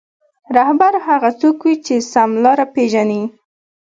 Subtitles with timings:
[0.55, 3.23] رهبر هغه څوک وي چې سمه لاره پېژني.